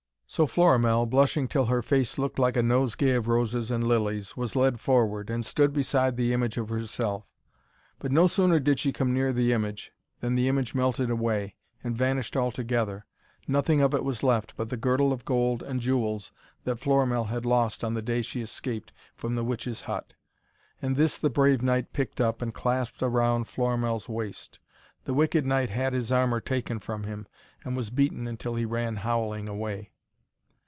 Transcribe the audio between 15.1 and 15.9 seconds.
of gold and